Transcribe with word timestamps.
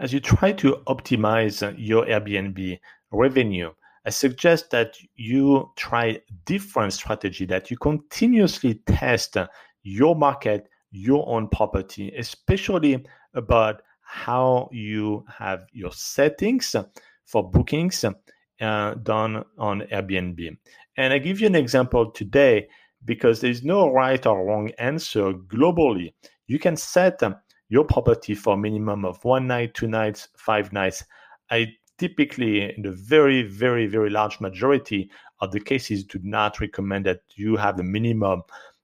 as 0.00 0.14
you 0.14 0.20
try 0.20 0.50
to 0.50 0.76
optimize 0.86 1.62
uh, 1.62 1.74
your 1.76 2.06
Airbnb 2.06 2.80
revenue, 3.12 3.70
I 4.06 4.10
suggest 4.10 4.70
that 4.70 4.96
you 5.14 5.70
try 5.76 6.20
different 6.46 6.94
strategy 6.94 7.44
that 7.46 7.70
you 7.70 7.76
continuously 7.76 8.80
test 8.86 9.36
uh, 9.36 9.46
your 9.82 10.16
market, 10.16 10.68
your 10.90 11.28
own 11.28 11.48
property, 11.48 12.12
especially 12.16 13.04
about 13.34 13.82
how 14.00 14.70
you 14.72 15.24
have 15.28 15.66
your 15.72 15.92
settings 15.92 16.74
for 17.26 17.48
bookings 17.50 18.02
uh, 18.04 18.94
done 18.94 19.44
on 19.58 19.82
Airbnb. 19.92 20.56
And 20.96 21.12
I 21.12 21.18
give 21.18 21.40
you 21.40 21.46
an 21.46 21.54
example 21.54 22.10
today 22.10 22.68
because 23.04 23.40
there's 23.40 23.62
no 23.64 23.92
right 23.92 24.24
or 24.26 24.46
wrong 24.46 24.70
answer 24.78 25.32
globally. 25.32 26.14
You 26.46 26.58
can 26.58 26.76
set 26.76 27.22
uh, 27.22 27.34
your 27.70 27.84
property 27.84 28.34
for 28.34 28.54
a 28.54 28.58
minimum 28.58 29.04
of 29.04 29.24
one 29.24 29.46
night, 29.46 29.72
two 29.74 29.86
nights, 29.86 30.28
five 30.36 30.72
nights. 30.72 31.04
I 31.50 31.68
typically, 31.98 32.74
in 32.74 32.82
the 32.82 32.90
very, 32.90 33.42
very, 33.42 33.86
very 33.86 34.10
large 34.10 34.40
majority 34.40 35.10
of 35.40 35.52
the 35.52 35.60
cases, 35.60 36.04
do 36.04 36.18
not 36.22 36.60
recommend 36.60 37.06
that 37.06 37.22
you 37.36 37.56
have 37.56 37.80
a 37.80 37.84
minimum 37.84 38.42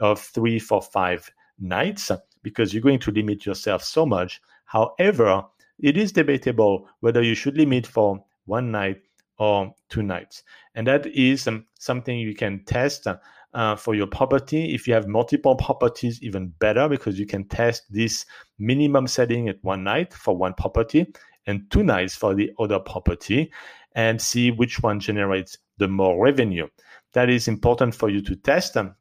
of 0.00 0.20
three, 0.20 0.58
four, 0.58 0.80
five 0.80 1.30
nights 1.58 2.10
because 2.42 2.72
you're 2.72 2.82
going 2.82 3.00
to 3.00 3.10
limit 3.10 3.44
yourself 3.44 3.82
so 3.82 4.06
much. 4.06 4.40
However, 4.64 5.44
it 5.80 5.96
is 5.96 6.12
debatable 6.12 6.88
whether 7.00 7.22
you 7.22 7.34
should 7.34 7.56
limit 7.56 7.86
for 7.86 8.24
one 8.46 8.70
night 8.70 9.02
or 9.38 9.72
two 9.88 10.02
nights. 10.02 10.42
And 10.74 10.86
that 10.86 11.06
is 11.06 11.46
um, 11.46 11.66
something 11.78 12.18
you 12.18 12.34
can 12.34 12.64
test 12.64 13.06
uh, 13.54 13.76
for 13.76 13.94
your 13.94 14.06
property. 14.06 14.74
If 14.74 14.86
you 14.86 14.94
have 14.94 15.06
multiple 15.06 15.56
properties, 15.56 16.22
even 16.22 16.48
better 16.58 16.88
because 16.88 17.18
you 17.18 17.26
can 17.26 17.44
test 17.48 17.84
this 17.90 18.26
minimum 18.58 19.06
setting 19.06 19.48
at 19.48 19.62
one 19.62 19.84
night 19.84 20.12
for 20.12 20.36
one 20.36 20.54
property 20.54 21.06
and 21.46 21.70
two 21.70 21.82
nights 21.82 22.14
for 22.14 22.34
the 22.34 22.52
other 22.58 22.78
property 22.78 23.50
and 23.94 24.20
see 24.20 24.50
which 24.50 24.82
one 24.82 25.00
generates 25.00 25.56
the 25.78 25.88
more 25.88 26.22
revenue. 26.22 26.68
That 27.14 27.30
is 27.30 27.48
important 27.48 27.94
for 27.94 28.10
you 28.10 28.20
to 28.22 28.36
test. 28.36 28.74
them. 28.74 28.94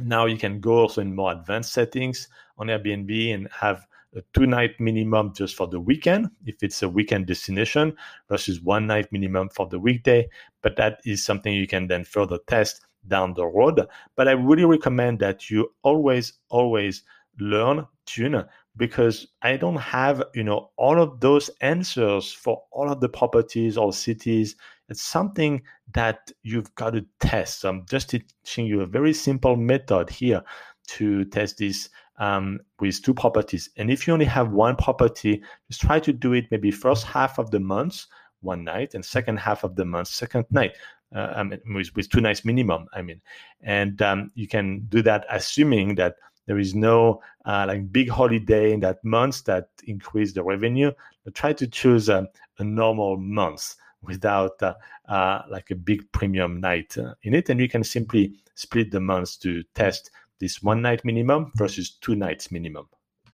Now 0.00 0.24
you 0.26 0.38
can 0.38 0.60
go 0.60 0.78
also 0.78 1.02
in 1.02 1.14
more 1.14 1.32
advanced 1.32 1.72
settings 1.72 2.28
on 2.56 2.68
Airbnb 2.68 3.34
and 3.34 3.48
have 3.52 3.86
a 4.14 4.22
two 4.34 4.46
night 4.46 4.78
minimum 4.78 5.32
just 5.34 5.54
for 5.54 5.66
the 5.66 5.80
weekend 5.80 6.30
if 6.44 6.56
it's 6.62 6.82
a 6.82 6.88
weekend 6.88 7.26
destination 7.26 7.94
versus 8.28 8.60
one 8.60 8.86
night 8.86 9.10
minimum 9.10 9.48
for 9.48 9.66
the 9.68 9.78
weekday. 9.78 10.28
But 10.62 10.76
that 10.76 11.00
is 11.04 11.24
something 11.24 11.52
you 11.52 11.66
can 11.66 11.86
then 11.86 12.04
further 12.04 12.38
test 12.46 12.82
down 13.08 13.34
the 13.34 13.46
road. 13.46 13.86
But 14.16 14.28
I 14.28 14.32
really 14.32 14.64
recommend 14.64 15.18
that 15.20 15.50
you 15.50 15.72
always, 15.82 16.34
always 16.50 17.02
learn, 17.40 17.86
tune, 18.06 18.44
because 18.76 19.26
I 19.42 19.56
don't 19.56 19.76
have, 19.76 20.22
you 20.34 20.44
know, 20.44 20.70
all 20.76 21.00
of 21.00 21.20
those 21.20 21.50
answers 21.60 22.32
for 22.32 22.62
all 22.70 22.90
of 22.90 23.00
the 23.00 23.08
properties 23.08 23.76
or 23.76 23.92
cities. 23.92 24.56
It's 24.88 25.02
something 25.02 25.62
that 25.94 26.30
you've 26.42 26.74
got 26.74 26.90
to 26.90 27.04
test. 27.20 27.60
So 27.60 27.70
I'm 27.70 27.86
just 27.88 28.10
teaching 28.10 28.66
you 28.66 28.82
a 28.82 28.86
very 28.86 29.14
simple 29.14 29.56
method 29.56 30.10
here 30.10 30.42
to 30.88 31.24
test 31.26 31.58
this 31.58 31.88
um, 32.18 32.60
with 32.80 33.02
two 33.02 33.14
properties. 33.14 33.70
And 33.76 33.90
if 33.90 34.06
you 34.06 34.12
only 34.12 34.26
have 34.26 34.52
one 34.52 34.76
property, 34.76 35.42
just 35.68 35.80
try 35.80 36.00
to 36.00 36.12
do 36.12 36.32
it 36.34 36.46
maybe 36.50 36.70
first 36.70 37.04
half 37.04 37.38
of 37.38 37.50
the 37.50 37.60
month, 37.60 38.06
one 38.40 38.64
night, 38.64 38.94
and 38.94 39.04
second 39.04 39.38
half 39.38 39.64
of 39.64 39.76
the 39.76 39.84
month, 39.84 40.08
second 40.08 40.46
night. 40.50 40.72
Uh, 41.14 41.32
I 41.36 41.42
mean, 41.42 41.60
with, 41.74 41.94
with 41.94 42.08
two 42.08 42.20
nights 42.20 42.44
minimum. 42.44 42.86
I 42.94 43.02
mean, 43.02 43.20
and 43.62 44.00
um, 44.00 44.30
you 44.34 44.48
can 44.48 44.86
do 44.88 45.02
that 45.02 45.26
assuming 45.30 45.94
that 45.96 46.16
there 46.46 46.58
is 46.58 46.74
no 46.74 47.20
uh, 47.44 47.66
like 47.68 47.92
big 47.92 48.08
holiday 48.08 48.72
in 48.72 48.80
that 48.80 49.04
month 49.04 49.44
that 49.44 49.68
increase 49.84 50.32
the 50.32 50.42
revenue. 50.42 50.90
But 51.24 51.34
try 51.34 51.52
to 51.52 51.66
choose 51.66 52.08
a, 52.08 52.28
a 52.58 52.64
normal 52.64 53.16
month 53.16 53.76
without 54.02 54.60
uh, 54.62 54.74
uh, 55.08 55.42
like 55.48 55.70
a 55.70 55.76
big 55.76 56.10
premium 56.12 56.60
night 56.60 56.96
uh, 56.98 57.14
in 57.22 57.34
it, 57.34 57.48
and 57.48 57.60
you 57.60 57.68
can 57.68 57.84
simply 57.84 58.34
split 58.54 58.90
the 58.90 59.00
months 59.00 59.36
to 59.38 59.62
test 59.74 60.10
this 60.42 60.60
one 60.60 60.82
night 60.82 61.04
minimum 61.04 61.52
versus 61.54 61.90
two 62.00 62.16
nights 62.16 62.50
minimum. 62.50 62.88